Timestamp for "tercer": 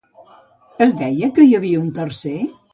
2.01-2.37